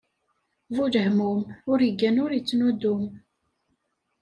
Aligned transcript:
Bu 0.77 0.85
lehmum, 0.93 1.43
ur 1.71 1.79
iggan, 1.89 2.17
ur 2.23 2.31
ittnuddum. 2.39 3.01